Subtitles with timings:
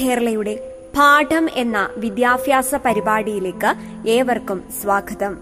[0.00, 3.74] കേരളയുടെ പാഠം എന്ന വിദ്യാഭ്യാസ പരിപാടിയിലേക്ക്
[4.08, 5.38] ഏവർക്കും സ്വാഗതം.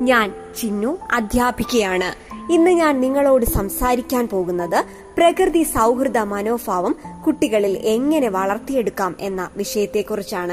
[0.00, 2.32] ഞാൻ ചിന്നു അധ്യാപികയാണ്.
[2.52, 4.84] ഇന്ന് ഞാൻ നിങ്ങളോട് സംസാരിക്കാൻ പോകുന്നത്
[5.16, 6.96] പ്രകൃതി സൗഹൃദ മനോഭാവം
[7.26, 10.52] കുട്ടികളിൽ എങ്ങനെ വളർത്തിയെടുക്കാം എന്ന വിഷയത്തെക്കുറിച്ചാണ്.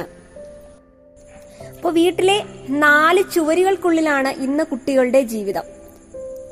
[1.69, 5.63] ഇപ്പോൾ വീട്ടിലെ നാല് ചുവരുകൾക്കുള്ളിലാണ് ഇന്ന് കുട്ടികളുടെ ജീവിതം.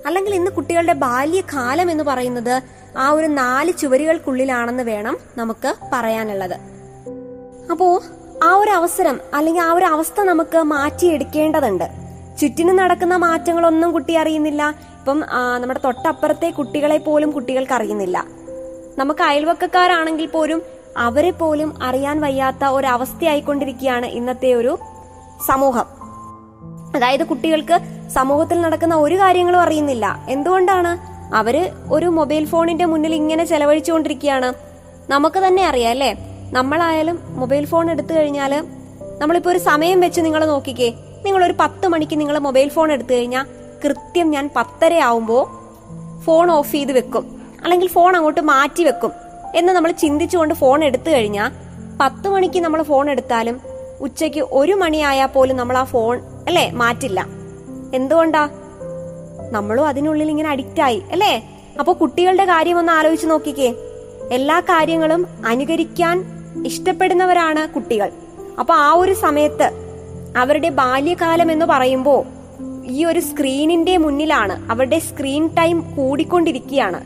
[0.06, 2.62] അല്ലെങ്കിൽ ഇന്ന് കുട്ടികളുടെ ബാല്യകാലം എന്ന് പറയുന്നത്
[2.98, 6.77] ആ ഒരു നാല് ചുവരുകൾക്കുള്ളിലാണെന്ന് വേണം നമുക്ക് പറയാനുള്ളത്.
[7.72, 8.02] അപ്പോ
[8.44, 11.84] ആ ഒരു അവസരം അല്ലെങ്കിൽ ആ ഒരു അവസ്ഥ നമുക്ക് മാറ്റിയെടുക്കേണ്ടതുണ്ട്.
[12.42, 14.74] ചുറ്റിനും നടക്കുന്ന മാറ്റങ്ങളൊന്നും കുട്ടി അറിയുന്നില്ല.
[15.00, 15.24] ഇപ്പം
[15.62, 18.26] നമ്മുടെ തൊട്ടപ്പുറത്തെ കുട്ടികളെ പോലും കുട്ടികൾക്ക് അറിയുന്നില്ല.
[18.98, 20.62] നമുക്ക് അയൽവക്കക്കാരാണെങ്കിൽ പോലും
[20.98, 24.78] അവരെ പോലും അറിയാൻ വയ്യാത്ത ഒരു അവസ്ഥയായിക്കൊണ്ടിരിക്കുകയാണ് ഇന്നത്തെ ഒരു
[25.46, 25.86] സമൂഹം.
[26.96, 27.80] അതായത് കുട്ടികൾക്ക്
[28.10, 30.26] സമൂഹത്തിൽ നടക്കുന്ന ഒരു കാര്യങ്ങളും അറിയുന്നില്ല.
[30.30, 31.18] എന്തുകൊണ്ടാണ്?
[31.36, 34.54] അവർ ഒരു മൊബൈൽ ഫോണിന്റെ മുന്നിൽ ഇങ്ങനെ ചെലവഴിച്ചുകൊണ്ടിരിക്കുകയാണ്.
[35.10, 36.27] നമുക്ക് തന്നെ അറിയാം അല്ലേ?
[36.52, 38.66] നമ്മളായാലും മൊബൈൽ ഫോൺ എടുത്തു കഴിഞ്ഞാൽ
[39.18, 40.94] നമ്മളിപ്പോ ഒരു സമയം വെച്ച് നിങ്ങൾ നോക്കിക്കേ.
[41.26, 43.46] നിങ്ങൾ ഒരു പത്ത് മണിക്ക് നിങ്ങൾ മൊബൈൽ ഫോൺ എടുത്തു കഴിഞ്ഞാൽ
[43.86, 45.52] കൃത്യം ഞാൻ പത്തര ആവുമ്പോ
[46.24, 47.42] ഫോൺ ഓഫ് ചെയ്ത് വെക്കും.
[47.64, 49.12] അല്ലെങ്കിൽ ഫോൺ അങ്ങോട്ട് മാറ്റി വെക്കും.
[49.56, 51.52] എന്ന് നമ്മൾ ചിന്തിച്ചുകൊണ്ട് ഫോൺ എടുത്തു കഴിഞ്ഞാൽ
[52.02, 53.62] പത്ത് മണിക്ക് നമ്മൾ ഫോൺ എടുത്താലും
[54.02, 57.28] ഉച്ചയ്ക്ക് ഒരു മണിയായാൽ പോലും നമ്മൾ ആ ഫോൺ അല്ലേ മാറ്റില്ല.
[57.94, 58.50] എന്തുകൊണ്ടാ?
[59.52, 61.50] നമ്മളും അതിനുള്ളിൽ ഇങ്ങനെ അഡിക്റ്റ് ആയി അല്ലേ?
[61.80, 63.74] അപ്പൊ കുട്ടികളുടെ കാര്യം ഒന്ന് ആലോചിച്ച് നോക്കിക്കേ.
[64.32, 68.12] എല്ലാ കാര്യങ്ങളും അനുകരിക്കാൻ ഇഷ്ടപ്പെടുന്നവരാണ് കുട്ടികൾ.
[68.60, 69.72] അപ്പൊ ആ ഒരു സമയത്ത്
[70.38, 72.26] അവരുടെ ബാല്യകാലം എന്ന് പറയുമ്പോൾ
[72.86, 77.06] ഈ ഒരു സ്ക്രീനിന്റെ മുന്നിലാണ് അവരുടെ സ്ക്രീൻ ടൈം കൂടിക്കൊണ്ടിരിക്കുകയാണ്.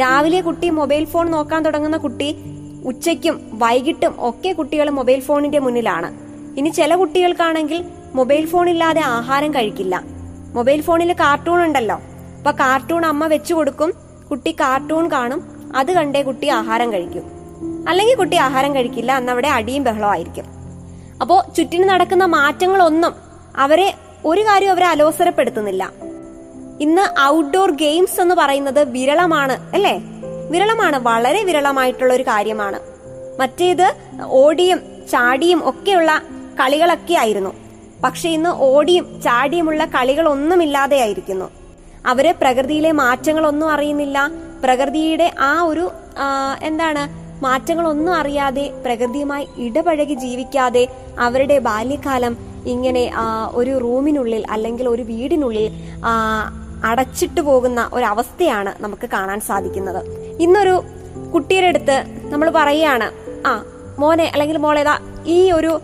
[0.00, 2.36] രാവിലെ കുട്ടി മൊബൈൽ ഫോൺ നോക്കാൻ തുടങ്ങുന്ന കുട്ടി
[2.84, 6.18] ഉച്ചയ്ക്കും വൈകിട്ടും ഒക്കെ കുട്ടികൾ മൊബൈൽ ഫോണിന്റെ മുന്നിലാണ്.
[6.58, 7.84] ഇനി ചില കുട്ടികൾക്കാണെങ്കിൽ
[8.14, 10.02] മൊബൈൽ ഫോൺ ഇല്ലാതെ ആഹാരം കഴിക്കില്ല.
[10.54, 11.94] മൊബൈൽ ഫോണിൽ കാർട്ടൂൺ ഉണ്ടല്ലോ.
[12.38, 13.92] അപ്പൊ കാർട്ടൂൺ അമ്മ വെച്ചു കൊടുക്കും.
[14.30, 15.42] കുട്ടി കാർട്ടൂൺ കാണും.
[15.76, 17.37] അത് കണ്ടേ കുട്ടി ആഹാരം കഴിക്കും.
[17.88, 20.44] അല്ലെങ്കിൽ കുട്ടി ആഹാരം കഴിക്കില്ല അന്ന് അവിടെ അടിയും ബഹളവും ആയിരിക്കും.
[21.20, 23.14] അപ്പോ ചുറ്റിന് നടക്കുന്ന മാറ്റങ്ങളൊന്നും
[23.56, 23.94] അവരെ
[24.24, 25.92] ഒരു കാര്യം അവരെ അലോസരപ്പെടുത്തുന്നില്ല.
[26.80, 30.00] ഇന്ന് ഔട്ട്ഡോർ ഗെയിംസ് എന്ന് പറയുന്നത് വിരളമാണ് അല്ലേ?
[30.50, 32.80] വിരളമാണ് വളരെ വിരളമായിട്ടുള്ള ഒരു കാര്യമാണ്.
[33.40, 33.94] മറ്റേത്
[34.26, 34.78] ഓടിയും
[35.10, 36.22] ചാടിയും ഒക്കെയുള്ള
[36.60, 37.50] കളികളൊക്കെ ആയിരുന്നു.
[38.04, 41.50] പക്ഷെ ഇന്ന് ഓടിയും ചാടിയുമുള്ള കളികളൊന്നുമില്ലാതെയായിരിക്കുന്നു
[42.06, 44.30] അവരെ പ്രകൃതിയിലെ മാറ്റങ്ങളൊന്നും അറിയുന്നില്ല.
[44.64, 45.90] പ്രകൃതിയുടെ ആ ഒരു
[46.62, 50.88] എന്താണ് മാറ്റങ്ങളൊന്നും അറിയാതെ പ്രകൃതിയുമായി ഇടപഴകി ജീവിക്കാതെ
[51.18, 53.12] അവരുടെ ബാല്യകാലം ഇങ്ങനെ
[53.54, 55.66] ഒരു റൂമിനുള്ളിൽ അല്ലെങ്കിൽ ഒരു വീടിനുള്ളിൽ
[56.84, 60.00] അടച്ചിട്ടു പോകുന്ന ഒരവസ്ഥയാണ് നമുക്ക് കാണാൻ സാധിക്കുന്നത്.
[60.40, 60.82] ഇന്നൊരു
[61.34, 61.96] കുട്ടിയുടെ അടുത്ത്
[62.32, 63.06] നമ്മൾ പറയുകയാണ്
[63.46, 63.52] ആ
[63.98, 65.80] മോനെ അല്ലെങ്കിൽ മോളേതാ ഈ ഒരു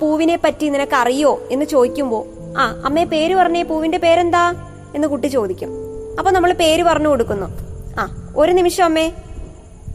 [0.00, 2.24] പൂവിനെ പറ്റി നിനക്ക് അറിയോ എന്ന് ചോദിക്കുമ്പോൾ
[2.58, 4.42] ആ അമ്മയെ പേര് പറഞ്ഞേ പൂവിന്റെ പേരെന്താ?
[4.94, 5.70] എന്ന് കുട്ടി ചോദിക്കും.
[6.18, 7.46] അപ്പൊ നമ്മൾ പേര് പറഞ്ഞു കൊടുക്കുന്നു.
[7.98, 9.12] ആ ഒരു നിമിഷം അമ്മേ.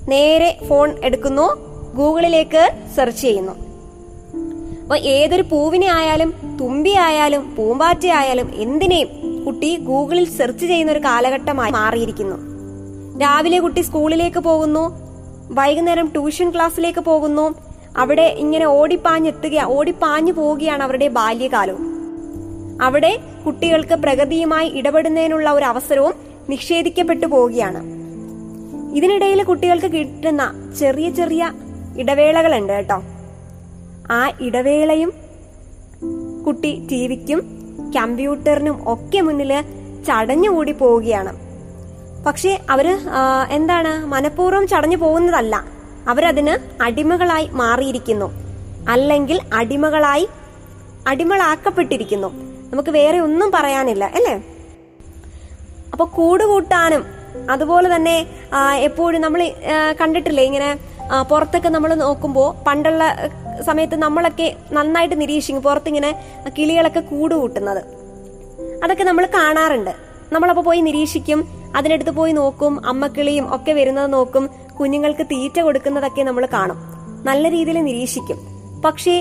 [0.09, 1.47] നേരെ ഫോൺ എടുക്കുന്നു
[1.95, 3.51] ഗൂഗിളിലേക്ക് സെർച്ച് ചെയ്യുന്നു.
[4.81, 9.09] അപ്പൊ ഏതൊരു പൂവിനെ ആയാലും തുമ്പി ആയാലും പൂമ്പാറ്റ ആയാലും എന്തിനേയും
[9.45, 12.37] കുട്ടി ഗൂഗിളിൽ സെർച്ച് ചെയ്യുന്ന ഒരു കാലഘട്ടമായി മാറിയിരിക്കുന്നു.
[13.19, 15.09] രാവിലെ കുട്ടി സ്കൂളിലേക്ക് പോകുന്നു
[15.51, 17.55] വൈകുന്നേരം ട്യൂഷൻ ക്ലാസ്സിലേക്ക് പോകുന്നു
[17.97, 21.85] അവിടെ ഇങ്ങനെ ഓടിപ്പാഞ്ഞെത്തുക ഓടിപ്പാഞ്ഞു പോവുകയാണ് അവരുടെ ബാല്യകാലവും.
[22.81, 26.13] അവിടെ കുട്ടികൾക്ക് പ്രകൃതിയുമായി ഇടപെടുന്നതിനുള്ള ഒരു അവസരവും
[26.49, 27.98] നിഷേധിക്കപ്പെട്ടു പോവുകയാണ്.
[28.95, 31.51] ഇതിനിടയിൽ കുട്ടികൾക്ക് കിട്ടുന്ന ചെറിയ ചെറിയ
[31.97, 33.03] ഇടവേളകളുണ്ട് കേട്ടോ.
[34.11, 35.13] ആ ഇടവേളയും
[36.45, 37.39] കുട്ടി ടി വിക്കും
[37.95, 39.51] കമ്പ്യൂട്ടറിനും ഒക്കെ മുന്നിൽ
[40.07, 41.33] ചടഞ്ഞുകൂടി പോവുകയാണ്.
[42.25, 42.87] പക്ഷേ അവർ
[43.49, 45.63] എന്താണ് മനഃപൂർവം ചടഞ്ഞു പോകുന്നതല്ല.
[46.07, 48.29] അവരതിന് അടിമകളായി മാറിയിരിക്കുന്നു.
[48.89, 50.27] അല്ലെങ്കിൽ അടിമകളായി
[51.07, 52.27] അടിമളാക്കപ്പെട്ടിരിക്കുന്നു
[52.71, 54.35] നമുക്ക് വേറെ ഒന്നും പറയാനില്ല അല്ലേ?
[55.93, 57.18] അപ്പൊ കൂടുകൂട്ടാനും
[57.49, 58.15] അതുപോലെ തന്നെ
[58.87, 59.41] എപ്പോഴും നമ്മൾ
[60.01, 60.69] കണ്ടിട്ടില്ലേ ഇങ്ങനെ
[61.29, 63.03] പുറത്തൊക്കെ നമ്മൾ നോക്കുമ്പോൾ പണ്ടുള്ള
[63.67, 66.11] സമയത്ത് നമ്മളൊക്കെ നന്നായിട്ട് നിരീക്ഷിക്കും പുറത്തിങ്ങനെ
[66.57, 67.81] കിളികളൊക്കെ കൂട് കൂട്ടുന്നത്.
[68.83, 69.93] അതൊക്കെ നമ്മൾ കാണാറുണ്ട്.
[70.33, 71.39] നമ്മളപ്പോ പോയി നിരീക്ഷിക്കും
[71.75, 74.49] അതിനടുത്ത് പോയി നോക്കും അമ്മക്കിളിയും ഒക്കെ വരുന്നത് നോക്കും
[74.79, 76.77] കുഞ്ഞുങ്ങൾക്ക് തീറ്റ കൊടുക്കുന്നതൊക്കെ നമ്മൾ കാണും.
[77.25, 78.39] നല്ല രീതിയിൽ നിരീക്ഷിക്കും.
[78.85, 79.15] പക്ഷേ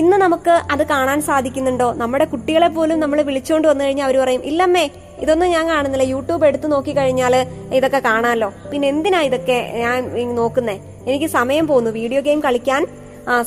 [0.00, 1.88] ഇന്ന് നമുക്ക് അത് കാണാൻ സാധിക്കുന്നുണ്ടോ?
[2.02, 4.86] നമ്മുടെ കുട്ടികളെ പോലും നമ്മൾ വിളിച്ചോണ്ട് വന്നു കഴിഞ്ഞാൽ അവർ പറയും ഇല്ലമ്മേ
[5.22, 6.04] ഇതൊന്നും ഞാൻ കാണുന്നില്ല.
[6.14, 7.34] യൂട്യൂബ് എടുത്തു നോക്കി കഴിഞ്ഞാൽ
[7.78, 9.98] ഇതൊക്കെ കാണാമല്ലോ പിന്നെ എന്തിനാ ഇതൊക്കെ ഞാൻ
[10.40, 10.76] നോക്കുന്നേ?
[11.10, 11.90] എനിക്ക് സമയം പോകുന്നു.
[12.00, 12.82] വീഡിയോ ഗെയിം കളിക്കാൻ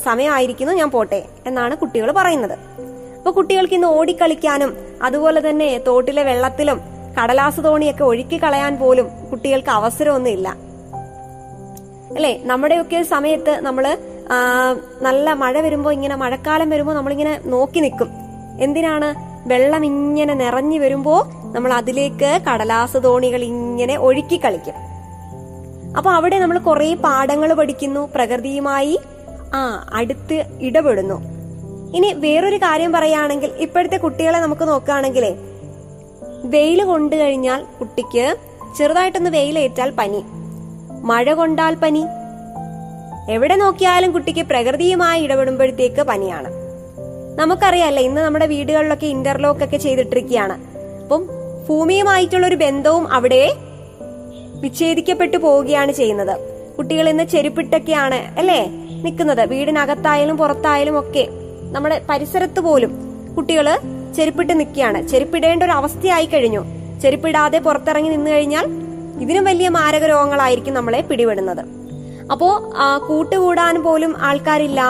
[0.06, 0.72] സമയമായിരിക്കുന്നു.
[0.80, 2.56] ഞാൻ പോട്ടെ എന്നാണ് കുട്ടികൾ പറയുന്നത്.
[3.18, 4.70] അപ്പൊ കുട്ടികൾക്ക് ഇന്ന് ഓടിക്കളിക്കാനും
[5.06, 6.78] അതുപോലെ തന്നെ തോട്ടിലെ വെള്ളത്തിലും
[7.16, 10.48] കടലാസ് തോണിയൊക്കെ ഒഴുക്കി കളയാൻ പോലും കുട്ടികൾക്ക് അവസരമൊന്നുമില്ല
[12.16, 12.32] അല്ലേ?
[12.50, 13.84] നമ്മുടെയൊക്കെ സമയത്ത് നമ്മൾ
[15.06, 18.10] നല്ല മഴ വരുമ്പോ ഇങ്ങനെ മഴക്കാലം വരുമ്പോ നമ്മളിങ്ങനെ നോക്കി നിൽക്കും.
[18.66, 19.08] എന്തിനാണ്
[19.46, 24.74] വെള്ളം ഇങ്ങനെ നിറഞ്ഞു വരുമ്പോ നമ്മൾ അതിലേക്ക് കടലാസ തോണികൾ ഇങ്ങനെ ഒഴുക്കി കളിക്കും.
[25.96, 28.98] അപ്പൊ അവിടെ നമ്മൾ കുറെ പാഠങ്ങൾ പഠിക്കുന്നു പ്രകൃതിയുമായി
[29.54, 31.22] ആ അടുത്ത് ഇടപെടുന്നു.
[31.96, 35.34] ഇനി വേറൊരു കാര്യം പറയുകയാണെങ്കിൽ ഇപ്പോഴത്തെ കുട്ടികളെ നമുക്ക് നോക്കുകയാണെങ്കിലേ
[36.44, 38.36] വെയിൽ കൊണ്ടു കഴിഞ്ഞാൽ കുട്ടിക്ക്
[38.78, 40.24] ചെറുതായിട്ടൊന്ന് വെയിലേറ്റാൽ പനി.
[41.02, 42.06] മഴ കൊണ്ടാൽ പനി.
[43.30, 46.59] എവിടെ നോക്കിയാലും കുട്ടിക്ക് പ്രകൃതിയുമായി ഇടപെടുമ്പോഴത്തേക്ക് പനിയാണ്.
[47.38, 50.52] നമുക്കറിയാലേ ഇന്ന് നമ്മുടെ വീടുകളിലൊക്കെ ഇന്റർലോക്ക് ഒക്കെ ചെയ്തിട്ടിരിക്കുകയാണ്.
[51.02, 51.28] അപ്പം
[51.68, 53.54] ഭൂമിയുമായിട്ടുള്ള ഒരു ബന്ധവും അവിടെ
[54.60, 56.38] വിച്ഛേദിക്കപ്പെട്ടു പോവുകയാണ് ചെയ്യുന്നത്.
[56.78, 58.66] കുട്ടികൾ ഇന്ന് ചെരുപ്പിട്ടൊക്കെയാണ് അല്ലേ
[59.04, 59.48] നിൽക്കുന്നത്.
[59.48, 61.28] വീടിനകത്തായാലും പുറത്തായാലും ഒക്കെ
[61.72, 62.92] നമ്മുടെ പരിസരത്ത് പോലും
[63.36, 63.78] കുട്ടികൾ
[64.16, 65.08] ചെരുപ്പിട്ട് നിൽക്കുകയാണ്.
[65.08, 66.64] ചെരുപ്പിടേണ്ട ഒരു അവസ്ഥയായി കഴിഞ്ഞു.
[67.00, 68.66] ചെരുപ്പിടാതെ പുറത്തിറങ്ങി നിന്നു കഴിഞ്ഞാൽ
[69.20, 71.64] ഇതിനും വലിയ മാരക രോഗങ്ങളായിരിക്കും നമ്മളെ പിടിപെടുന്നത്.
[72.32, 72.48] അപ്പോ
[73.08, 74.80] കൂട്ടുകൂടാൻ പോലും ആൾക്കാരില്ല.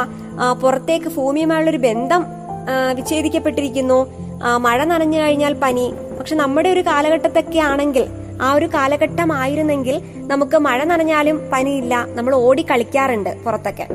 [0.62, 2.24] പുറത്തേക്ക് ഭൂമിയുമായുള്ള ഒരു ബന്ധം
[2.94, 3.98] വിച്ഛേദിക്കപ്പെട്ടിരിക്കുന്നു.
[4.56, 5.94] മഴ നനഞ്ഞു കഴിഞ്ഞാൽ പനി.
[6.18, 8.06] പക്ഷെ നമ്മുടെ ഒരു കാലഘട്ടത്തൊക്കെ ആണെങ്കിൽ
[8.42, 10.00] ആ ഒരു കാലഘട്ടമായിരുന്നെങ്കിൽ
[10.30, 11.94] നമുക്ക് മഴ നനഞ്ഞാലും പനിയില്ല.
[12.08, 13.86] നമ്മൾ ഓടി കളിക്കാറുണ്ട് പുറത്തൊക്കെ.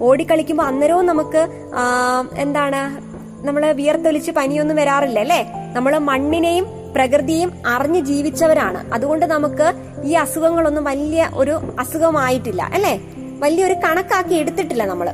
[0.00, 1.42] ഓടിക്കളിക്കുമ്പോൾ അന്നേരവും നമുക്ക്
[2.36, 2.80] എന്താണ്
[3.46, 5.40] നമ്മൾ വിയർത്തൊലിച്ച് പനിയൊന്നും വരാറില്ല അല്ലേ?
[5.72, 8.94] നമ്മൾ മണ്ണിനെയും പ്രകൃതിയും അറിഞ്ഞ് ജീവിച്ചവരാണ്.
[8.94, 9.66] അതുകൊണ്ട് നമുക്ക്
[10.04, 12.94] ഈ അസുഖങ്ങളൊന്നും വലിയ ഒരു അസുഖമായിട്ടില്ല അല്ലേ?
[13.38, 15.08] വലിയൊരു കണക്കാക്കി എടുത്തിട്ടില്ല നമ്മൾ.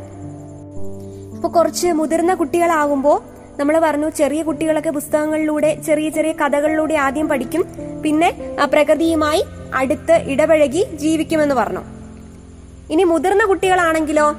[1.43, 3.23] അപ്പൊ കുറച്ച് മുതിർന്ന കുട്ടികളാകുമ്പോ
[3.59, 7.65] നമ്മൾ പറഞ്ഞു ചെറിയ കുട്ടികളൊക്കെ പുസ്തകങ്ങളിലൂടെ ചെറിയ ചെറിയ കഥകളിലൂടെ ആദ്യം പഠിക്കും.
[8.05, 9.45] പിന്നെ പ്രകൃതിയുമായി
[9.75, 11.81] അടുത്ത് ഇടപഴകി ജീവിക്കുമെന്ന് പറഞ്ഞു.
[12.91, 14.33] ഇനി മുതിർന്ന കുട്ടികളാണെങ്കിലോ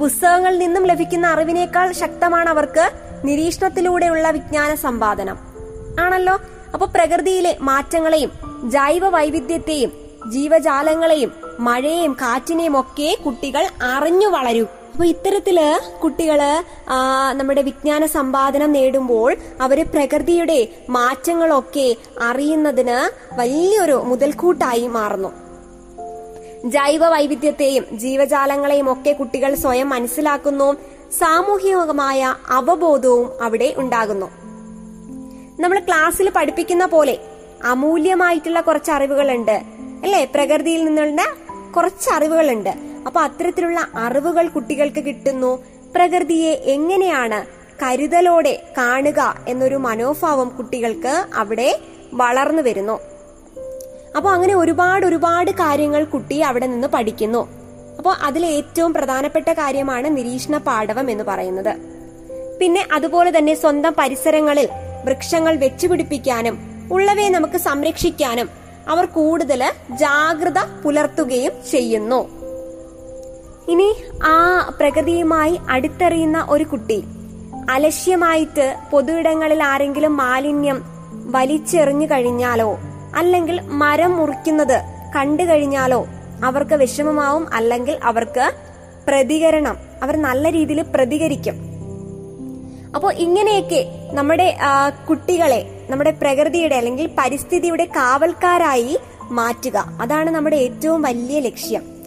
[0.00, 2.90] പുസ്തകങ്ങളിൽ നിന്നും ലഭിക്കുന്ന അറിവിനേക്കാൾ ശക്തമാണ് അവർക്ക്
[3.24, 5.38] നിരീക്ഷണത്തിലൂടെയുള്ള വിജ്ഞാന സമ്പാദനം.
[6.00, 6.40] ആണല്ലോ?
[6.72, 8.30] അപ്പൊ പ്രകൃതിയിലെ മാറ്റങ്ങളെയും
[8.64, 9.92] ജൈവ വൈവിധ്യത്തെയും
[10.30, 14.77] ജീവജാലങ്ങളെയും മഴയെയും കാറ്റിനെയും ഒക്കെ കുട്ടികൾ അറിഞ്ഞു വളരും.
[14.92, 16.40] അപ്പൊ ഇത്തരത്തിൽ കുട്ടികൾ
[17.32, 22.96] നമ്മുടെ വിജ്ഞാന സമ്പാദനം നേടുമ്പോൾ അവർ പ്രകൃതിയുടെ മാറ്റങ്ങളൊക്കെ അറിയുന്നതിന്
[23.40, 25.28] വലിയൊരു മുതൽക്കൂട്ടായി മാറുന്നു.
[26.64, 30.74] ജൈവ വൈവിധ്യത്തെയും ജീവജാലങ്ങളെയും ഒക്കെ കുട്ടികൾ സ്വയം മനസ്സിലാക്കുന്നു.
[31.18, 34.26] സാമൂഹികമായ അവബോധവും അവിടെ ഉണ്ടാകുന്നു.
[35.60, 37.18] നമ്മൾ ക്ലാസ്സിൽ പഠിപ്പിക്കുന്ന പോലെ
[37.64, 39.56] അമൂല്യമായിട്ടുള്ള കുറച്ച് അറിവുകളുണ്ട്
[40.02, 40.24] അല്ലെ?
[40.34, 41.22] പ്രകൃതിയിൽ നിന്നുള്ള
[41.76, 45.64] കുറച്ച് അറിവുകളുണ്ട് അപ്പൊ അത്തരത്തിലുള്ള അറിവുകൾ കുട്ടികൾക്ക് കിട്ടുന്നു.
[45.94, 51.80] പ്രകൃതിയെ എങ്ങനെയാണ് കരുതലോടെ കാണുക എന്നൊരു മനോഭാവം കുട്ടികൾക്ക് അവിടെ
[52.14, 53.00] വളർന്നു വരുന്നു.
[54.16, 57.48] അപ്പോൾ അങ്ങനെ ഒരുപാട് ഒരുപാട് കാര്യങ്ങൾ കുട്ടി അവിടെ നിന്ന് പഠിക്കുന്നു.
[57.98, 61.76] അപ്പോൾ അതിൽ ഏറ്റവും പ്രധാനപ്പെട്ട കാര്യമാണ് നിരീക്ഷണ പാഠവം എന്ന് പറയുന്നത്.
[62.60, 64.68] പിന്നെ അതുപോലെ തന്നെ സ്വന്തം പരിസരങ്ങളിൽ
[65.04, 66.58] വൃക്ഷങ്ങൾ വെച്ചുപിടിപ്പിക്കാനും
[66.92, 68.48] ഉള്ളവയെ നമുക്ക് സംരക്ഷിക്കാനും
[68.88, 72.37] അവർ കൂടുതൽ ജാഗ്രത പുലർത്തുകയും ചെയ്യുന്നു.
[73.68, 73.94] ഇനി
[74.24, 74.36] ആ
[74.80, 77.04] പ്രകൃതിയുമായി അടുത്തറിയുന്ന ഒരു കുട്ടി.
[77.70, 82.78] അലക്ഷ്യമായിട്ട് പൊതുയിടങ്ങളിൽ ആരെങ്കിലും മാലിന്യം വലിച്ചെറിഞ്ഞു കഴിഞ്ഞാലോ
[83.16, 84.78] അല്ലെങ്കിൽ മരം മുറിക്കുന്നത്
[85.16, 86.06] കണ്ടു കഴിഞ്ഞാലോ
[86.44, 88.52] അവർക്ക് വിഷമമാവും അല്ലെങ്കിൽ അവർക്ക്
[89.08, 91.56] പ്രതികരണം അവർ നല്ല രീതിയിൽ പ്രതികരിക്കും.
[92.94, 94.58] അപ്പോൾ ഇങ്ങനെയൊക്കെ നമ്മുടെ
[95.08, 98.98] കുട്ടികളെ നമ്മുടെ പ്രകൃതിയുടെ അല്ലെങ്കിൽ പരിസ്ഥിതിയുടെ കാവൽക്കാരായി
[99.30, 99.84] മാറ്റുക.
[100.00, 101.97] അതാണ് നമ്മുടെ ഏറ്റവും വലിയ ലക്ഷ്യം.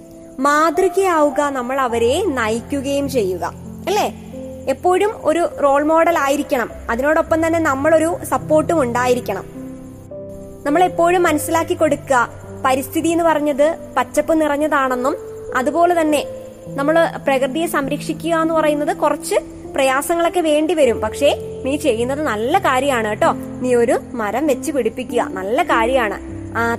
[0.41, 3.53] മാതൃകയാവുക നമ്മൾ അവരെ നയിക്കുകയും ചെയ്യുക.
[3.88, 4.13] അല്ലേ?
[4.67, 6.69] എപ്പോഴും ഒരു റോൾ മോഡൽ ആയിരിക്കണം.
[6.89, 9.43] അതിനോടൊപ്പം തന്നെ നമ്മളൊരു സപ്പോർട്ടും ഉണ്ടായിരിക്കണം.
[10.65, 12.29] നമ്മൾ എപ്പോഴും മനസ്സിലാക്കി കൊടുക്കുക
[12.65, 15.17] പരിസ്ഥിതി എന്ന് പറഞ്ഞത് പച്ചപ്പ് നിറഞ്ഞതാണെന്നും
[15.57, 16.25] അതുപോലെ തന്നെ
[16.67, 19.36] നമ്മൾ പ്രകൃതിയെ സംരക്ഷിക്കുക എന്ന് പറയുന്നത് കുറച്ച്
[19.75, 21.01] പ്രയാസങ്ങളൊക്കെ വേണ്ടി വരും.
[21.01, 23.31] പക്ഷേ നീ ചെയ്യുന്നത് നല്ല കാര്യമാണ് കേട്ടോ.
[23.33, 25.21] നീ ഒരു മരം വെച്ച് പിടിപ്പിക്കുക.
[25.21, 26.19] നല്ല കാര്യമാണ്.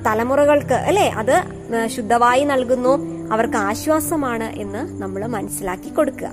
[0.07, 1.09] തലമുറകൾക്ക് അല്ലെ?
[1.09, 1.43] അത്
[1.87, 3.22] ശുദ്ധവായു നൽകുന്നു.
[3.33, 6.29] അവർക്ക് ആശ്വാസമാണ് എന്ന് നമ്മൾ മനസ്സിലാക്കി കൊടുക്കുക.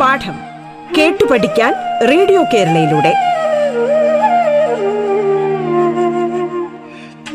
[0.00, 0.36] പാഠം
[0.98, 1.74] കേട്ടു പഠിക്കാൻ
[2.10, 3.14] റേഡിയോ കേരളയിലൂടെ.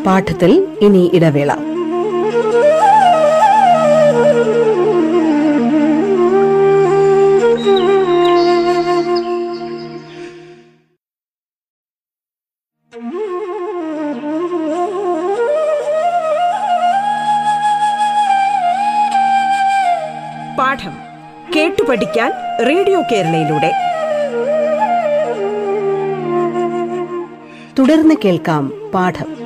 [0.03, 1.51] പാഠത്തിൽ ഇനി ഇടവേള.
[22.67, 23.71] റേഡിയോ കേരളയിലൂടെ.
[27.79, 29.39] തുടർന്ന് കേൾക്കാം പാഠം.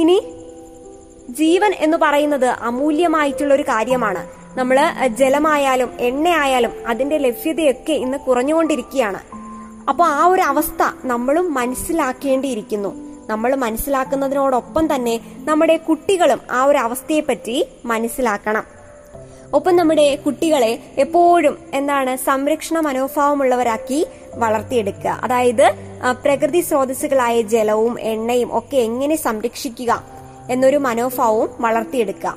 [0.00, 0.22] ഇനി
[1.30, 4.26] ജീവൻ എന്ന് പറയുന്നത് അമൂല്യമായിട്ടുള്ള ഒരു കാര്യമാണ്.
[4.58, 9.43] നമ്മൾ ജലമായാലും എണ്ണയായാലും അതിന്റെ ലഭ്യതയൊക്കെ ഇന്ന് കുറഞ്ഞുകൊണ്ടിരിക്കുകയാണ്.
[9.88, 12.94] അപ്പോൾ ആ ഒരു അവസ്ഥ നമ്മളും മനസ്സിലാക്കേണ്ടിയിരിക്കുന്നു.
[13.28, 18.64] നമ്മൾ മനസ്സിലാക്കുന്നതിനോടൊപ്പം തന്നെ നമ്മുടെ കുട്ടികളും ആ ഒരു അവസ്ഥയെപ്പറ്റി മനസ്സിലാക്കണം.
[19.54, 25.20] ഒപ്പം നമ്മുടെ കുട്ടികളെ എപ്പോഴും എന്താണ് സംരക്ഷണ മനോഭാവമുള്ളവരാക്കി വളർത്തിയെടുക്കുക.
[25.24, 25.74] അതായത്
[26.22, 30.02] പ്രകൃതി സ്രോതസ്സുകളായ ജലവും എണ്ണയും ഒക്കെ എങ്ങനെ സംരക്ഷിക്കുക
[30.50, 32.36] എന്നൊരു മനോഭാവവും വളർത്തിയെടുക്കുക.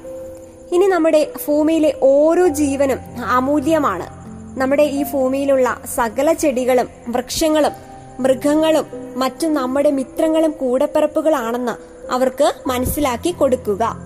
[0.71, 4.16] ഇനി നമ്മുടെ ഭൂമിയിലെ ഓരോ ജീവനും അമൂല്യമാണ്.
[4.57, 7.71] നമ്മുടെ ഈ ഭൂമിയിലുള്ള സകല ചെടികളും വൃക്ഷങ്ങളും
[8.19, 8.85] മൃഗങ്ങളും
[9.15, 13.97] മറ്റു നമ്മുടെ മിത്രങ്ങളും കൂടപ്പിറപ്പുകളാണെന്ന് അവർക്ക് മനസ്സിലാക്കി കൊടുക്കുക.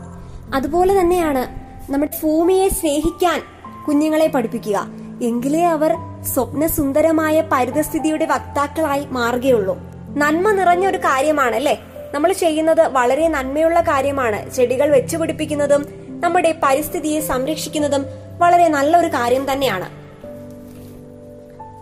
[0.54, 1.44] അതുപോലെ തന്നെയാണ്
[1.92, 3.42] നമ്മുടെ ഭൂമിയെ സ്നേഹിക്കാൻ
[3.88, 4.88] കുഞ്ഞുങ്ങളെ പഠിപ്പിക്കുക.
[5.22, 9.78] എങ്കിലേ അവർ സ്വപ്നസുന്ദരമായ പരിതസ്ഥിതിയുടെ വക്താക്കളായി മാറുകയുള്ളൂ.
[10.18, 11.80] നന്മ നിറഞ്ഞ ഒരു കാര്യമാണ് അല്ലേ
[12.14, 14.54] നമ്മൾ ചെയ്യുന്നത് വളരെ നന്മയുള്ള കാര്യമാണ്.
[14.54, 18.06] ചെടികൾ വെച്ചുപിടിപ്പിക്കുന്നതും നമ്മുടെ പരിസ്ഥിതിയെ സംരക്ഷിക്കുന്നതും
[18.38, 20.01] വളരെ നല്ലൊരു കാര്യം തന്നെയാണ്.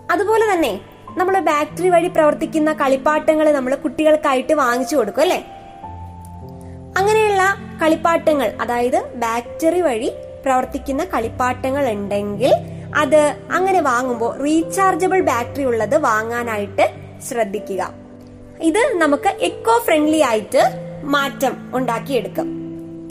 [0.10, 0.82] അതുപോലെ തന്നെ
[1.18, 5.46] നമ്മൾ ബാറ്ററി വഴി പ്രവർത്തിക്കുന്ന കളിപ്പാട്ടങ്ങൾ നമ്മൾ കുട്ടികൾക്കായിട്ട് വാങ്ങിച്ചു കൊടുക്കും അല്ലേ?
[6.98, 10.12] അങ്ങനെയുള്ള കളിപ്പാട്ടങ്ങൾ അതായത് ബാറ്ററി വഴി
[10.46, 12.54] പ്രവർത്തിക്കുന്ന കളിപ്പാട്ടങ്ങൾ ഉണ്ടെങ്കിൽ
[12.96, 16.90] അത് അങ്ങനെ വാങ്ങുമ്പോൾ റീചാർജബിൾ ബാറ്ററി ഉള്ളത് വാങ്ങാനായിട്ട്
[17.28, 17.94] ശ്രദ്ധിക്കുക.
[18.62, 20.62] ഇത് നമുക്ക് എക്കോ ഫ്രണ്ട്ലി ആയിട്ട്
[21.04, 22.48] മാറ്റം ഉണ്ടാക്കിയെടുക്കും.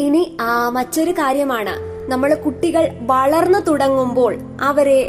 [0.01, 0.37] ഇനി
[0.73, 1.88] മറ്റൊരു കാര്യമാണ്.
[2.13, 4.33] നമ്മൾ കുട്ടികൾ വളർന്നു തുടങ്ങുമ്പോൾ
[4.69, 5.01] അവരെ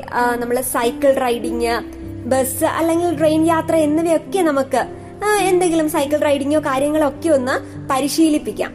[0.41, 1.75] നമ്മൾ സൈക്കിൾ റൈഡിങ്
[2.31, 4.81] ബസ് അല്ലെങ്കിൽ ട്രെയിൻ യാത്ര എന്നിവയൊക്കെ നമുക്ക്
[5.49, 7.55] എന്തെങ്കിലും സൈക്കിൾ റൈഡിങ്ങോ കാര്യങ്ങളോ ഒക്കെ ഒന്ന്
[7.91, 8.71] പരിശീലിപ്പിക്കാം.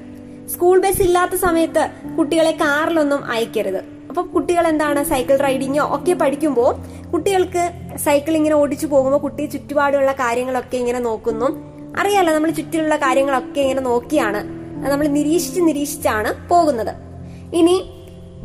[0.53, 1.83] സ്കൂൾ ബസ് ഇല്ലാത്ത സമയത്ത്
[2.17, 3.81] കുട്ടികളെ കാറിലൊന്നും അയക്കരുത്.
[4.09, 6.71] അപ്പൊ കുട്ടികൾ എന്താണ് സൈക്കിൾ റൈഡിങ്ങോ ഒക്കെ പഠിക്കുമ്പോൾ
[7.13, 7.63] കുട്ടികൾക്ക്
[8.07, 11.49] സൈക്കിൾ ഇങ്ങനെ ഓടിച്ചു പോകുമ്പോൾ കുട്ടി ചുറ്റുപാടുള്ള കാര്യങ്ങളൊക്കെ ഇങ്ങനെ നോക്കുന്നു.
[12.01, 14.43] അറിയാലോ നമ്മൾ ചുറ്റിലുള്ള കാര്യങ്ങളൊക്കെ ഇങ്ങനെ നോക്കിയാണ്
[14.93, 16.95] നമ്മൾ നിരീക്ഷിച്ച് നിരീക്ഷിച്ചാണ് പോകുന്നത്.
[17.61, 17.77] ഇനി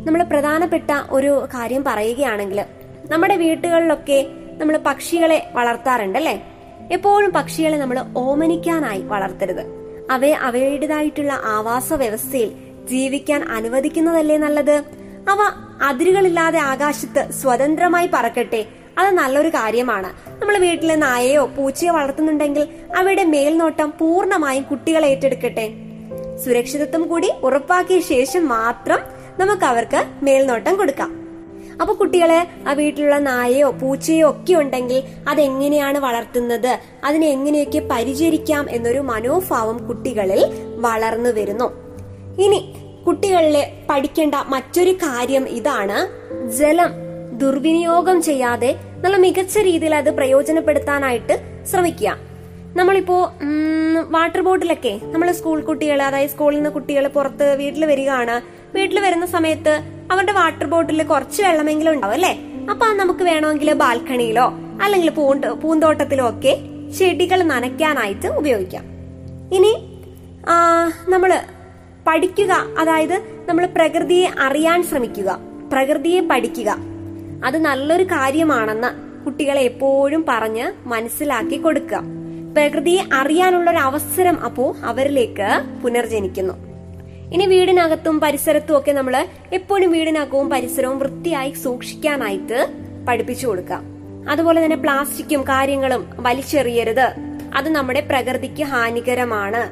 [0.06, 2.64] നമ്മൾ പ്രധാനപ്പെട്ട ഒരു കാര്യം പറയുകയാണെങ്കിൽ
[3.10, 4.26] നമ്മുടെ വീട്ടുകളിലൊക്കെ
[4.58, 6.44] നമ്മൾ പക്ഷികളെ വളർത്താറുണ്ട് അല്ലേ?
[6.92, 9.62] എപ്പോഴും പക്ഷികളെ നമ്മൾ ഓമനിക്കാനായി വളർത്തരുത്.
[10.10, 12.52] അവയെ അവയുടേതായിട്ടുള്ള ആവാസ വ്യവസ്ഥയിൽ
[12.86, 14.84] ജീവിക്കാൻ അനുവദിക്കുന്നതല്ലേ നല്ലത്?
[15.28, 15.38] അവ
[15.82, 18.66] അതിരുകളില്ലാതെ ആകാശത്ത് സ്വതന്ത്രമായി പറക്കട്ടെ
[18.98, 20.40] അത് നല്ലൊരു കാര്യമാണ്.
[20.40, 25.72] നമ്മൾ വീട്ടിലെ നായയോ പൂച്ചയോ വളർത്തുന്നുണ്ടെങ്കിൽ അവയുടെ മേൽനോട്ടം പൂർണമായും കുട്ടികളെ ഏറ്റെടുക്കട്ടെ.
[26.44, 31.10] സുരക്ഷിതത്വം കൂടി ഉറപ്പാക്കിയ ശേഷം മാത്രം നമുക്ക് അവർക്ക് മേൽനോട്ടം കൊടുക്കാം.
[31.80, 36.72] അപ്പൊ കുട്ടികളെ ആ വീട്ടിലുള്ള നായയോ പൂച്ചയോ ഒക്കെ ഉണ്ടെങ്കിൽ അതെങ്ങനെയാണ് വളർത്തുന്നത്?
[37.04, 40.42] അതിനെ എങ്ങനെയൊക്കെ പരിചരിക്കാം എന്നൊരു മനോഭാവം കുട്ടികളിൽ
[40.86, 41.68] വളർന്നു വരുന്നു.
[42.44, 42.60] ഇനി
[43.06, 45.98] കുട്ടികളിലെ പഠിക്കേണ്ട മറ്റൊരു കാര്യം ഇതാണ്
[46.58, 46.90] ജലം.
[47.42, 48.70] ദുർവിനിയോഗം ചെയ്യാതെ
[49.02, 51.34] നല്ല മികച്ച രീതിയിൽ അത് പ്രയോജനപ്പെടുത്താനായിട്ട്
[51.70, 52.10] ശ്രമിക്കുക.
[52.78, 53.16] നമ്മളിപ്പോ
[54.10, 58.36] വാട്ടർ ബോട്ടിലൊക്കെ നമ്മൾ സ്കൂൾ കുട്ടികൾ അതായത് സ്കൂളിൽ നിന്ന് കുട്ടികൾ പുറത്ത് വീട്ടിൽ വരികയാണ്.
[58.74, 59.80] വീട്ടിൽ വരുന്ന സമയത്ത്
[60.12, 62.38] അവരുടെ വാട്ടർ ബോട്ടിലിൽ കുറച്ച് വെള്ളമെങ്കിലും ഉണ്ടാവും അല്ലെ?
[62.70, 66.58] അപ്പൊ നമുക്ക് വേണമെങ്കിൽ ബാൽക്കണിയിലോ അല്ലെങ്കിൽ പൂണ്ട് പൂന്തോട്ടത്തിലോ ഒക്കെ
[66.98, 68.84] ചെടികൾ നനയ്ക്കാനായിട്ട് ഉപയോഗിക്കാം.
[69.54, 69.86] ഇനി
[70.48, 71.40] ആ, നമ്മൾ
[72.06, 75.38] പഠിക്കുക അതായത് നമ്മൾ പ്രകൃതിയെ അറിയാൻ ശ്രമിക്കുക
[75.72, 76.76] പ്രകൃതിയെ പഠിക്കുക.
[77.44, 82.00] അത് നല്ലൊരു കാര്യമാണെന്ന് കുട്ടികളെ എപ്പോഴും പറഞ്ഞ് മനസ്സിലാക്കി കൊടുക്കുക.
[82.52, 86.69] പ്രകൃതിയെ അറിയാനുള്ള ഒരു അവസരം അപ്പോ അവരിലേക്ക് പുനർജനിക്കുന്നു.
[87.32, 92.66] ഇനി വീടിനകത്തും പരിസരത്തും ഒക്കെ നമ്മൾ എപ്പോഴും വീടിനകവും പരിസരവും വൃത്തിയായി സൂക്ഷിക്കാനായിട്ട്
[93.08, 93.82] പഠിപ്പിച്ചു കൊടുക്കാം.
[94.30, 97.12] അതുപോലെ തന്നെ പ്ലാസ്റ്റിക്കും കാര്യങ്ങളും വലിച്ചെറിയരുത്.
[97.54, 99.62] അത് നമ്മുടെ പ്രകൃതിക്ക് ഹാനികരമാണ്.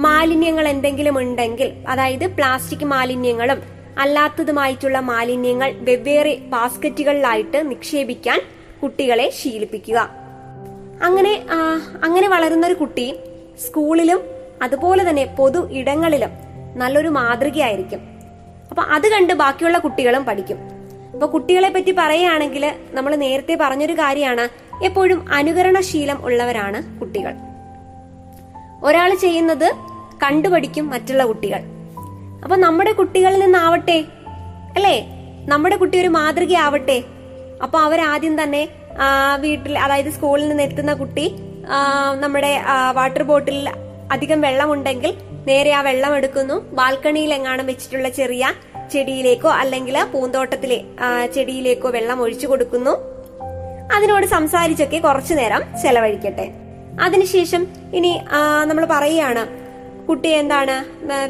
[0.00, 3.62] മാലിന്യങ്ങൾ എന്തെങ്കിലും ഉണ്ടെങ്കിൽ അതായത് പ്ലാസ്റ്റിക് മാലിന്യങ്ങളും
[3.98, 8.40] അല്ലാത്തതുമായിട്ടുള്ള മാലിന്യങ്ങൾ വെവ്വേറെ ബാസ്ക്കറ്റുകളിലായിട്ട് നിക്ഷേപിക്കാൻ
[8.82, 10.10] കുട്ടികളെ ശീലിപ്പിക്കുക.
[11.02, 11.46] അങ്ങനെ
[12.04, 13.14] അങ്ങനെ വളരുന്ന ഒരു കുട്ടി
[13.66, 14.20] സ്കൂളിലും
[14.62, 16.47] അതുപോലെ തന്നെ പൊതു ഇടങ്ങളിലും
[16.82, 18.00] നല്ലൊരു മാതൃകയായിരിക്കും.
[18.70, 20.58] അപ്പൊ അത് കണ്ട് ബാക്കിയുള്ള കുട്ടികളും പഠിക്കും.
[21.12, 22.64] അപ്പൊ കുട്ടികളെ പറ്റി പറയുകയാണെങ്കിൽ
[22.96, 24.44] നമ്മൾ നേരത്തെ പറഞ്ഞൊരു കാര്യമാണ്
[24.84, 27.34] എപ്പോഴും അനുകരണശീലം ഉള്ളവരാണ് കുട്ടികൾ.
[28.82, 29.68] ഒരാൾ ചെയ്യുന്നത്
[30.22, 31.62] കണ്ടുപഠിക്കും മറ്റുള്ള കുട്ടികൾ.
[32.44, 33.98] അപ്പൊ നമ്മുടെ കുട്ടികളിൽ നിന്നാവട്ടെ
[34.76, 34.96] അല്ലേ?
[35.52, 36.98] നമ്മുടെ കുട്ടി ഒരു മാതൃകയാവട്ടെ.
[37.62, 38.62] അപ്പൊ അവരാദ്യം തന്നെ
[39.40, 41.24] വീട്ടിൽ അതായത് സ്കൂളിൽ നിന്ന് എത്തുന്ന കുട്ടി
[42.22, 42.52] നമ്മുടെ
[42.92, 43.58] വാട്ടർ ബോട്ടിൽ
[44.12, 45.12] അധികം വെള്ളമുണ്ടെങ്കിൽ
[45.50, 46.56] നേരെ ആ വെള്ളം എടുക്കുന്നു.
[46.78, 48.44] ബാൽക്കണിയിൽ എങ്ങാനും വെച്ചിട്ടുള്ള ചെറിയ
[48.92, 50.78] ചെടിയിലേക്കോ അല്ലെങ്കിൽ പൂന്തോട്ടത്തിലെ
[51.34, 52.94] ചെടിയിലേക്കോ വെള്ളം ഒഴിച്ചു കൊടുക്കുന്നു.
[53.96, 56.46] അതിനോട് സംസാരിച്ചൊക്കെ കുറച്ചു നേരം ചെലവഴിക്കട്ടെ.
[57.06, 57.62] അതിനുശേഷം
[57.98, 58.12] ഇനി
[58.68, 59.42] നമ്മൾ പറയുകയാണ്
[60.08, 60.74] കുട്ടി എന്താണ്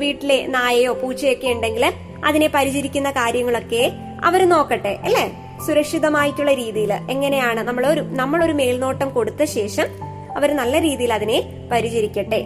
[0.03, 1.85] വീട്ടിലെ നായയോ പൂച്ചയൊക്കെ ഉണ്ടെങ്കിൽ
[2.29, 3.83] അതിനെ പരിചരിക്കുന്ന കാര്യങ്ങളൊക്കെ
[4.29, 5.25] അവർ നോക്കട്ടെ അല്ലേ?
[5.67, 9.89] സുരക്ഷിതമായിട്ടുള്ള രീതിയിൽ എങ്ങനെയാണ് നമ്മളൊരു നമ്മളൊരു മേൽനോട്ടം കൊടുത്ത ശേഷം
[10.37, 11.39] അവർ നല്ല രീതിയിൽ അതിനെ
[11.73, 12.41] പരിചരിക്കട്ടെ.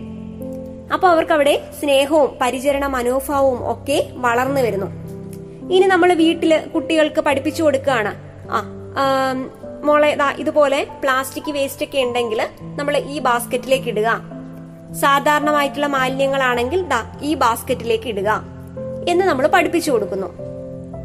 [0.95, 4.89] അപ്പൊ അവർക്ക് അവിടെ സ്നേഹവും പരിചരണ മനോഭാവവും ഒക്കെ വളർന്നു വരുന്നു.
[5.75, 8.13] ഇനി നമ്മൾ വീട്ടിൽ കുട്ടികൾക്ക് പഠിപ്പിച്ചു കൊടുക്കുകയാണ്.
[8.55, 9.03] ആ
[9.89, 10.11] മോളെ
[10.43, 12.41] ഇതുപോലെ പ്ലാസ്റ്റിക് വേസ്റ്റ് ഒക്കെ ഉണ്ടെങ്കിൽ
[12.79, 14.09] നമ്മൾ ഈ ബാസ്ക്കറ്റിലേക്ക് ഇടുക.
[15.03, 18.31] സാധാരണമായിട്ടുള്ള മാലിന്യങ്ങളാണെങ്കിൽ ദാ ഈ ബാസ്ക്കറ്റിലേക്ക് ഇടുക
[19.09, 20.29] എന്ന് നമ്മൾ പഠിപ്പിച്ചു കൊടുക്കുന്നു.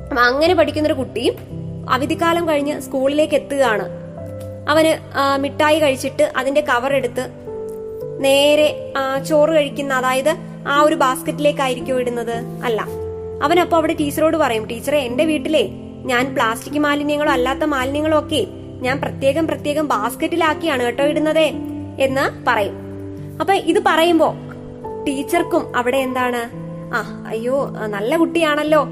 [0.10, 1.26] അപ്പൊ അങ്ങനെ പഠിക്കുന്ന ഒരു കുട്ടി
[1.96, 3.86] അവധിക്കാലം കഴിഞ്ഞ് സ്കൂളിലേക്ക് എത്തുകയാണ്.
[4.72, 4.92] അവന്
[5.44, 7.24] മിഠായി കഴിച്ചിട്ട് അതിന്റെ കവർ എടുത്ത്
[8.20, 10.36] നേരെ ആ, ചോറ് കഴിക്കുന്ന അതായത്
[10.68, 12.82] ആ ഒരു ബാസ്ക്കറ്റിലേക്കായിരിക്കും ഇടുന്നത് അല്ല.
[12.82, 15.70] അവൻ അവനപ്പോ അവിടെ ടീച്ചറോട് പറയും ടീച്ചറെ എന്റെ വീട്ടിലെ
[16.06, 18.48] ഞാൻ പ്ലാസ്റ്റിക് മാലിന്യങ്ങളോ അല്ലാത്ത മാലിന്യങ്ങളോ ഒക്കെ
[18.82, 21.52] ഞാൻ പ്രത്യേകം പ്രത്യേകം ബാസ്ക്കറ്റിലാക്കിയാണ് കേട്ടോ ഇടുന്നതേ
[22.00, 22.76] എന്ന് പറയും.
[23.42, 24.34] അപ്പൊ ഇത് പറയുമ്പോ
[25.08, 26.68] ടീച്ചർക്കും അവിടെ എന്താണ്?
[26.96, 28.88] ആ അയ്യോ നല്ല കുട്ടിയാണല്ലോ.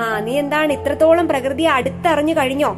[0.00, 2.68] ആ നീ എന്താണ് ഇത്രത്തോളം പ്രകൃതിയെ അടുത്തറിഞ്ഞു കഴിഞ്ഞോ?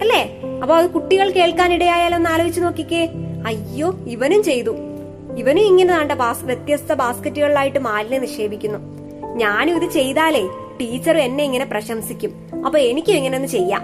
[0.00, 0.40] അല്ലേ?
[0.62, 3.08] അപ്പൊ അത് കുട്ടികൾ കേൾക്കാൻ ഇടയായാലോ എന്ന് ആലോചിച്ച് നോക്കിക്കേ.
[3.46, 4.76] അയ്യോ ഇവനും ചെയ്തു.
[5.36, 8.78] ഇവനും ഇങ്ങനെ താണ്ട ബാസ് വ്യത്യസ്ത ബാസ്ക്കറ്റുകളിലായിട്ട് മാലിന്യം നിക്ഷേപിക്കുന്നു.
[9.34, 10.46] ഞാനും ഇത് ചെയ്താലേ
[10.80, 12.30] ടീച്ചർ എന്നെ ഇങ്ങനെ പ്രശംസിക്കും.
[12.66, 13.82] അപ്പൊ എനിക്കും ഇങ്ങനെ ഒന്ന് ചെയ്യാം.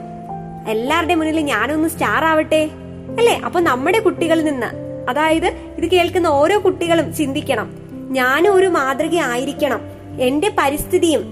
[0.68, 2.70] എല്ലാവരുടെ മുന്നിൽ ഞാനൊന്ന് സ്റ്റാർ ആവട്ടെ?
[3.18, 3.40] അല്ലേ?
[3.44, 4.66] അപ്പൊ നമ്മുടെ കുട്ടികളിൽ നിന്ന്
[5.10, 7.74] അതായത് ഇത് കേൾക്കുന്ന ഓരോ കുട്ടികളും ചിന്തിക്കണം.
[8.10, 9.80] ഞാനും ഒരു മാതൃക ആയിരിക്കണം.
[10.20, 11.22] എന്റെ പരിസ്ഥിതിയും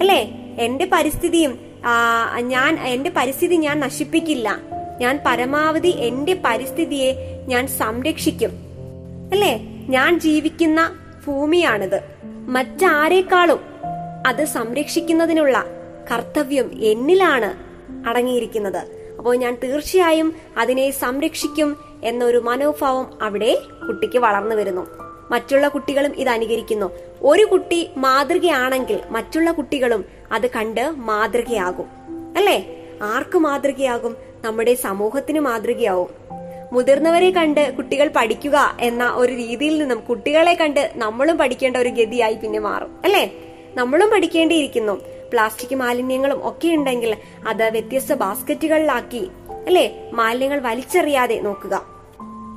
[0.00, 0.34] അല്ലേ?
[0.58, 1.58] എന്റെ പരിസ്ഥിതിയും
[2.40, 4.58] ഞാൻ എന്റെ പരിസ്ഥിതി ഞാൻ നശിപ്പിക്കില്ല.
[5.00, 8.67] ഞാൻ പരമാവധി എന്റെ പരിസ്ഥിതിയെ ഞാൻ സംരക്ഷിക്കും.
[9.32, 9.56] അല്ലേ?
[9.88, 12.00] ഞാൻ ജീവിക്കുന്ന ഭൂമിയാണിത്.
[12.24, 13.60] മറ്റാരേക്കാളും
[14.26, 15.64] അത് സംരക്ഷിക്കുന്നതിനുള്ള
[16.12, 17.68] കർത്തവ്യം എന്നിലാണ്
[18.08, 19.14] അടങ്ങിയിരിക്കുന്നത്.
[19.18, 24.86] അപ്പോൾ ഞാൻ തീർച്ചയായും അതിനെ സംരക്ഷിക്കും എന്നൊരു മനോഭാവം അവിടെ കുട്ടിക്ക് വളർന്നു വരുന്നു.
[25.30, 26.90] മറ്റുള്ള കുട്ടികളും ഇത് അനുകരിക്കുന്നു.
[27.22, 31.86] ഒരു കുട്ടി മാതൃകയാണെങ്കിൽ മറ്റുള്ള കുട്ടികളും അത് കണ്ട് മാതൃകയാകും.
[32.36, 32.84] അല്ലേ?
[33.02, 34.16] ആർക്ക് മാതൃകയാകും?
[34.44, 36.27] നമ്മുടെ സമൂഹത്തിന് മാതൃകയാവും.
[36.72, 42.58] മുതിർന്നവരെ കണ്ട് കുട്ടികൾ പഠിക്കുക എന്ന ഒരു രീതിയിൽ നിന്നും കുട്ടികളെ കണ്ട് നമ്മളും പഠിക്കേണ്ട ഒരു ഗതിയായി പിന്നെ
[42.58, 43.32] മാറും അല്ലേ?
[43.74, 45.00] നമ്മളും പഠിക്കേണ്ടിയിരിക്കുന്നു.
[45.30, 47.16] പ്ലാസ്റ്റിക് മാലിന്യങ്ങളും ഒക്കെ ഉണ്ടെങ്കിൽ
[47.48, 49.28] അത് വ്യത്യസ്ത ബാസ്ക്കറ്റുകളിലാക്കി
[49.66, 50.10] അല്ലേ?
[50.12, 51.82] മാലിന്യങ്ങൾ വലിച്ചെറിയാതെ നോക്കുക.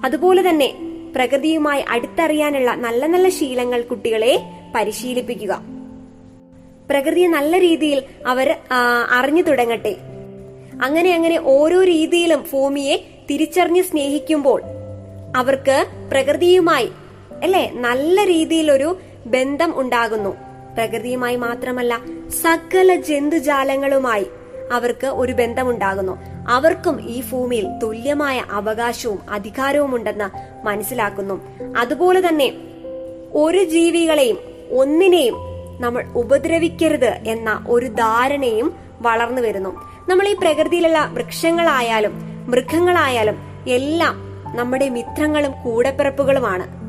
[0.06, 0.74] അതുപോലെ തന്നെ
[1.16, 4.40] പ്രകൃതിയുമായി അടുത്തറിയാനുള്ള നല്ല നല്ല ശീലങ്ങൾ കുട്ടികളെ
[4.76, 5.62] പരിശീലിപ്പിക്കുക.
[6.90, 8.58] പ്രകൃതിയെ നല്ല രീതിയിൽ അവർ
[9.12, 9.96] അറിഞ്ഞു തുടങ്ങട്ടെ.
[10.82, 12.96] അങ്ങനെ അങ്ങനെ ഓരോ രീതിയിലും ഭൂമിയെ
[13.30, 14.62] തിരിച്ചറിഞ്ഞ് സ്നേഹിക്കുമ്പോൾ
[15.36, 16.90] അവർക്ക് പ്രകൃതിയുമായി
[17.44, 20.30] അല്ലെ നല്ല രീതിയിലൊരു ബന്ധം ഉണ്ടാകുന്നു.
[20.76, 22.02] പ്രകൃതിയുമായി മാത്രമല്ല
[22.42, 24.26] സകല ജന്തുജാലങ്ങളുമായി
[24.74, 26.18] അവർക്ക് ഒരു ബന്ധമുണ്ടാകുന്നു.
[26.48, 30.30] അവർക്കും ഈ ഭൂമിയിൽ തുല്യമായ അവകാശവും അധികാരവും ഉണ്ടെന്ന്
[30.66, 31.42] മനസ്സിലാക്കുന്നു.
[31.78, 32.54] അതുപോലെ തന്നെ
[33.34, 34.38] ഒരു ജീവികളെയും
[34.72, 35.36] ഒന്നിനെയും
[35.80, 39.82] നമ്മൾ ഉപദ്രവിക്കരുത് എന്ന ഒരു ധാരണയും വളർന്നു വരുന്നു.
[40.10, 43.36] നമ്മൾ ഈ പ്രകൃതിയിലുള്ള വൃക്ഷങ്ങളായാലും മൃഗങ്ങളായാലും
[43.68, 46.82] എല്ലാം നമ്മുടെ മിത്രങ്ങളും കൂടപ്പിറപ്പുകളുമാണ്.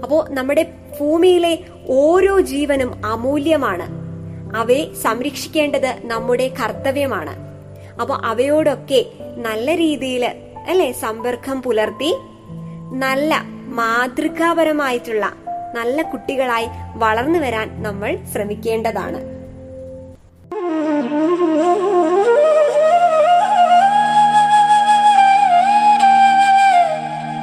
[0.00, 4.04] അപ്പോ നമ്മുടെ ഭൂമിയിലെ ഓരോ ജീവനും അമൂല്യമാണ്.
[4.56, 7.36] അവയെ സംരക്ഷിക്കേണ്ടത് നമ്മുടെ കർത്തവ്യമാണ്.
[8.00, 10.24] അപ്പോൾ അവയോടൊക്കെ നല്ല രീതിയിൽ
[10.68, 12.14] അല്ലെ സമ്പർക്കം പുലർത്തി
[12.92, 15.32] നല്ല മാതൃകാപരമായിട്ടുള്ള
[15.74, 19.34] നല്ല കുട്ടികളായി വളർന്നു വരാൻ നമ്മൾ ശ്രമിക്കേണ്ടതാണ്.